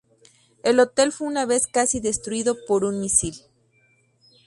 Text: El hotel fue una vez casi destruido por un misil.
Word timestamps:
El 0.63 0.79
hotel 0.79 1.11
fue 1.11 1.27
una 1.27 1.45
vez 1.45 1.67
casi 1.67 1.99
destruido 1.99 2.55
por 2.67 2.85
un 2.85 2.99
misil. 3.01 3.35